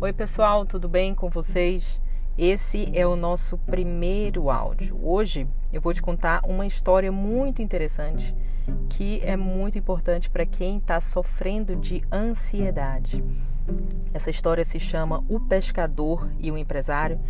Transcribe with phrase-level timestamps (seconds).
[0.00, 2.00] Oi, pessoal, tudo bem com vocês?
[2.38, 4.96] Esse é o nosso primeiro áudio.
[5.02, 8.32] Hoje eu vou te contar uma história muito interessante
[8.90, 13.24] que é muito importante para quem está sofrendo de ansiedade.
[14.12, 17.20] Essa história se chama O Pescador e o Empresário.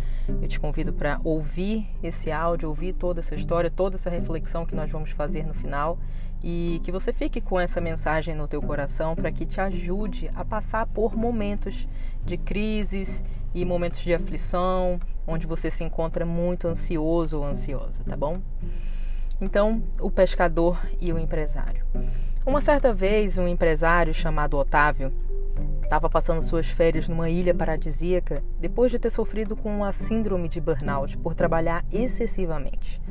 [0.41, 4.75] Eu te convido para ouvir esse áudio, ouvir toda essa história, toda essa reflexão que
[4.75, 5.99] nós vamos fazer no final
[6.43, 10.45] e que você fique com essa mensagem no teu coração para que te ajude a
[10.45, 11.87] passar por momentos
[12.25, 18.15] de crises e momentos de aflição, onde você se encontra muito ansioso ou ansiosa, tá
[18.15, 18.41] bom?
[19.41, 21.85] Então, o pescador e o empresário.
[22.45, 25.13] Uma certa vez, um empresário chamado Otávio
[25.89, 30.61] estava passando suas férias numa ilha paradisíaca depois de ter sofrido com a síndrome de
[30.61, 33.01] burnout por trabalhar excessivamente.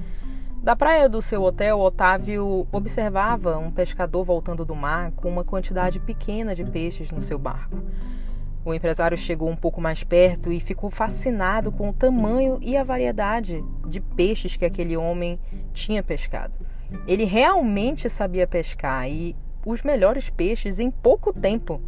[0.63, 5.99] Da praia do seu hotel, Otávio observava um pescador voltando do mar com uma quantidade
[5.99, 7.83] pequena de peixes no seu barco.
[8.65, 12.85] O empresário chegou um pouco mais perto e ficou fascinado com o tamanho e a
[12.85, 15.41] variedade de peixes que aquele homem
[15.73, 16.55] tinha pescado.
[17.09, 19.35] Ele realmente sabia pescar e
[19.71, 21.81] os melhores peixes em pouco tempo.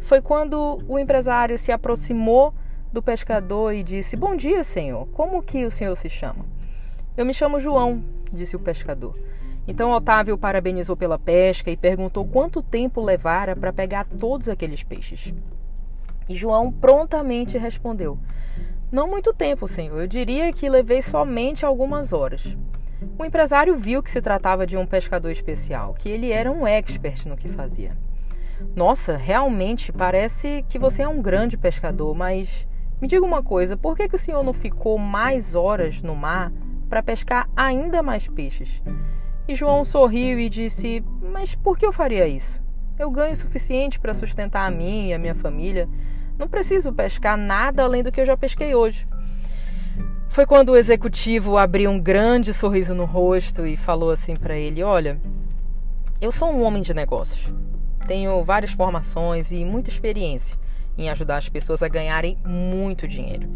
[0.00, 2.54] Foi quando o empresário se aproximou
[2.92, 5.06] do pescador e disse: Bom dia, senhor.
[5.08, 6.46] Como que o senhor se chama?
[7.16, 8.02] Eu me chamo João,
[8.32, 9.18] disse o pescador.
[9.66, 15.34] Então Otávio parabenizou pela pesca e perguntou quanto tempo levara para pegar todos aqueles peixes.
[16.28, 18.16] E João prontamente respondeu:
[18.92, 20.00] Não muito tempo, senhor.
[20.00, 22.56] Eu diria que levei somente algumas horas.
[23.18, 27.26] O empresário viu que se tratava de um pescador especial, que ele era um expert
[27.26, 27.96] no que fazia.
[28.74, 32.66] Nossa, realmente parece que você é um grande pescador, mas
[33.00, 36.52] me diga uma coisa: por que, que o senhor não ficou mais horas no mar
[36.88, 38.82] para pescar ainda mais peixes.
[39.46, 42.60] E João sorriu e disse: Mas por que eu faria isso?
[42.98, 45.88] Eu ganho o suficiente para sustentar a mim e a minha família.
[46.36, 49.06] Não preciso pescar nada além do que eu já pesquei hoje.
[50.28, 54.82] Foi quando o executivo abriu um grande sorriso no rosto e falou assim para ele:
[54.82, 55.18] Olha,
[56.20, 57.52] eu sou um homem de negócios.
[58.06, 60.56] Tenho várias formações e muita experiência
[60.96, 63.48] em ajudar as pessoas a ganharem muito dinheiro.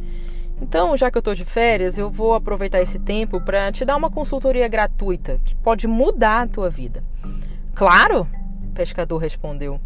[0.61, 3.97] Então, já que eu estou de férias, eu vou aproveitar esse tempo para te dar
[3.97, 7.03] uma consultoria gratuita que pode mudar a tua vida.
[7.75, 8.29] Claro,
[8.63, 9.81] o pescador respondeu.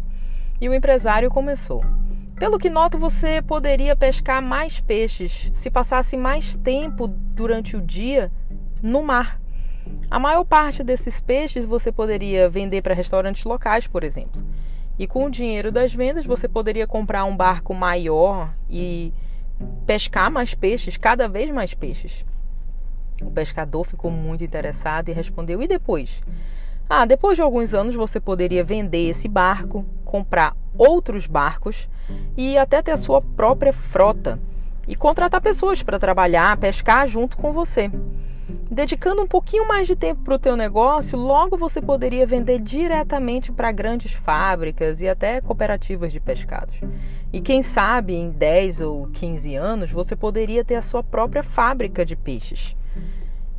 [0.61, 1.83] E o empresário começou.
[2.39, 8.31] Pelo que noto, você poderia pescar mais peixes se passasse mais tempo durante o dia
[8.81, 9.41] no mar.
[10.09, 14.43] A maior parte desses peixes você poderia vender para restaurantes locais, por exemplo.
[14.99, 19.11] E com o dinheiro das vendas, você poderia comprar um barco maior e
[19.87, 22.23] pescar mais peixes, cada vez mais peixes.
[23.19, 26.21] O pescador ficou muito interessado e respondeu: E depois?
[26.87, 31.89] Ah, depois de alguns anos você poderia vender esse barco, comprar outros barcos
[32.35, 34.39] e até ter a sua própria frota
[34.87, 37.91] e contratar pessoas para trabalhar, pescar junto com você.
[38.71, 43.51] Dedicando um pouquinho mais de tempo para o teu negócio, logo você poderia vender diretamente
[43.51, 46.79] para grandes fábricas e até cooperativas de pescados.
[47.33, 52.05] E quem sabe em 10 ou 15 anos você poderia ter a sua própria fábrica
[52.05, 52.75] de peixes.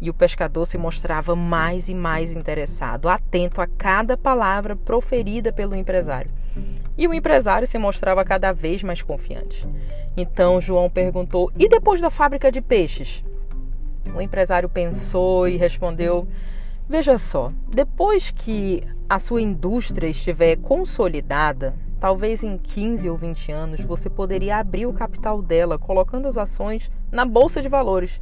[0.01, 5.75] E o pescador se mostrava mais e mais interessado, atento a cada palavra proferida pelo
[5.75, 6.31] empresário.
[6.99, 9.65] E o empresário se mostrava cada vez mais confiante.
[10.17, 13.25] Então João perguntou: E depois da fábrica de peixes?
[14.13, 16.27] O empresário pensou e respondeu:
[16.89, 23.81] Veja só, depois que a sua indústria estiver consolidada, talvez em 15 ou 20 anos
[23.81, 28.21] você poderia abrir o capital dela, colocando as ações na bolsa de valores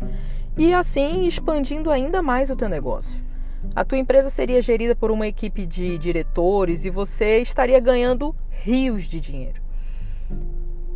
[0.57, 3.26] e assim expandindo ainda mais o teu negócio.
[3.75, 9.05] A tua empresa seria gerida por uma equipe de diretores e você estaria ganhando rios
[9.05, 9.61] de dinheiro.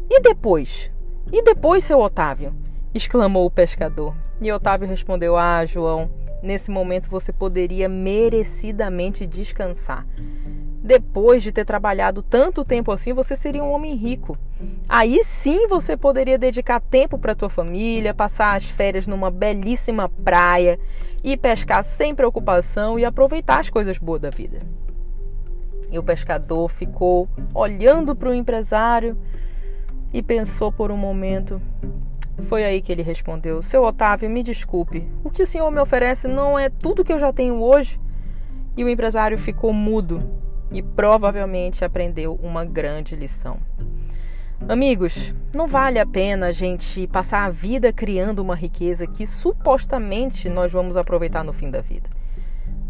[0.09, 0.91] E depois?
[1.33, 2.55] E depois, seu Otávio?
[2.95, 4.15] exclamou o pescador.
[4.41, 6.11] E Otávio respondeu: Ah, João,
[6.43, 10.07] nesse momento você poderia merecidamente descansar.
[10.83, 14.37] Depois de ter trabalhado tanto tempo assim, você seria um homem rico.
[14.89, 20.81] Aí sim você poderia dedicar tempo para tua família, passar as férias numa belíssima praia
[21.23, 24.61] e pescar sem preocupação e aproveitar as coisas boas da vida.
[25.93, 29.19] E o pescador ficou olhando para o empresário
[30.15, 31.61] e pensou por um momento:
[32.45, 36.27] foi aí que ele respondeu: Seu Otávio, me desculpe, o que o senhor me oferece
[36.27, 38.01] não é tudo que eu já tenho hoje?
[38.77, 40.40] E o empresário ficou mudo
[40.73, 43.59] e provavelmente aprendeu uma grande lição.
[44.69, 50.49] Amigos, não vale a pena a gente passar a vida criando uma riqueza que supostamente
[50.49, 52.09] nós vamos aproveitar no fim da vida.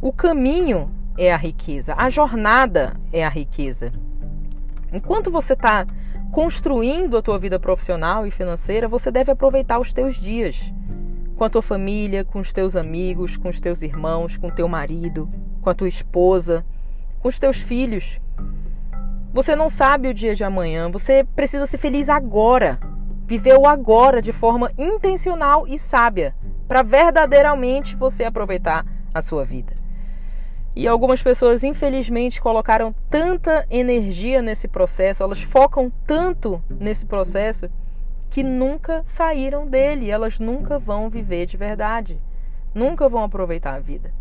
[0.03, 3.93] O caminho é a riqueza, a jornada é a riqueza.
[4.93, 5.87] Enquanto você está
[6.31, 10.73] construindo a tua vida profissional e financeira, você deve aproveitar os teus dias
[11.37, 14.69] com a tua família, com os teus amigos, com os teus irmãos, com o teu
[14.69, 15.31] marido,
[15.62, 16.65] com a tua esposa,
[17.20, 18.20] com os teus filhos.
[19.32, 22.81] Você não sabe o dia de amanhã, você precisa ser feliz agora.
[23.26, 26.34] Viver o agora de forma intencional e sábia,
[26.67, 28.84] para verdadeiramente você aproveitar
[29.14, 29.72] a sua vida.
[30.75, 37.69] E algumas pessoas, infelizmente, colocaram tanta energia nesse processo, elas focam tanto nesse processo,
[38.31, 42.20] que nunca saíram dele, elas nunca vão viver de verdade,
[42.73, 44.12] nunca vão aproveitar a vida.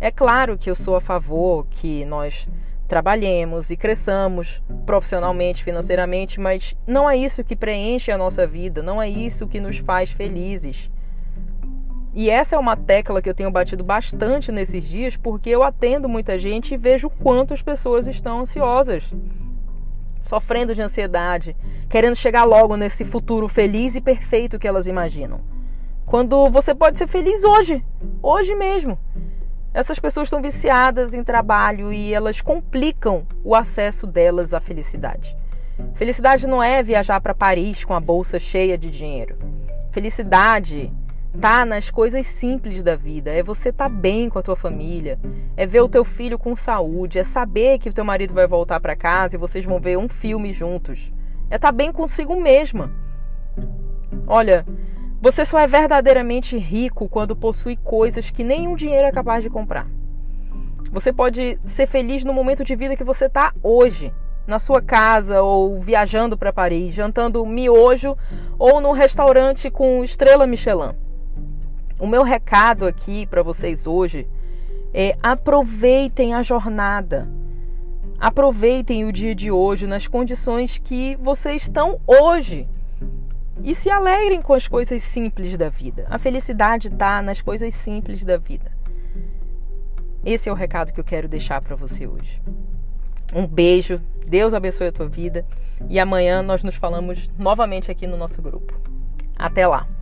[0.00, 2.48] É claro que eu sou a favor que nós
[2.88, 9.00] trabalhemos e cresçamos profissionalmente, financeiramente, mas não é isso que preenche a nossa vida, não
[9.00, 10.90] é isso que nos faz felizes.
[12.14, 16.08] E essa é uma tecla que eu tenho batido bastante nesses dias, porque eu atendo
[16.08, 19.14] muita gente e vejo quanto as pessoas estão ansiosas,
[20.22, 21.54] sofrendo de ansiedade,
[21.90, 25.40] querendo chegar logo nesse futuro feliz e perfeito que elas imaginam.
[26.06, 27.84] Quando você pode ser feliz hoje,
[28.20, 28.98] hoje mesmo.
[29.72, 35.36] Essas pessoas estão viciadas em trabalho e elas complicam o acesso delas à felicidade.
[35.94, 39.38] Felicidade não é viajar para Paris com a bolsa cheia de dinheiro.
[39.92, 40.92] Felicidade
[41.40, 45.18] tá nas coisas simples da vida, é você estar tá bem com a tua família,
[45.56, 48.80] é ver o teu filho com saúde, é saber que o teu marido vai voltar
[48.80, 51.12] para casa e vocês vão ver um filme juntos.
[51.48, 52.90] É estar tá bem consigo mesma.
[54.26, 54.66] Olha,
[55.20, 59.86] você só é verdadeiramente rico quando possui coisas que nenhum dinheiro é capaz de comprar.
[60.90, 64.12] Você pode ser feliz no momento de vida que você está hoje,
[64.46, 68.16] na sua casa ou viajando para Paris, jantando miojo
[68.58, 70.94] ou num restaurante com estrela Michelin.
[71.98, 74.26] O meu recado aqui para vocês hoje
[74.94, 77.28] é aproveitem a jornada.
[78.18, 82.66] Aproveitem o dia de hoje nas condições que vocês estão hoje.
[83.62, 86.06] E se alegrem com as coisas simples da vida.
[86.08, 88.72] A felicidade está nas coisas simples da vida.
[90.24, 92.42] Esse é o recado que eu quero deixar para você hoje.
[93.34, 95.46] Um beijo, Deus abençoe a tua vida
[95.88, 98.78] e amanhã nós nos falamos novamente aqui no nosso grupo.
[99.36, 99.99] Até lá!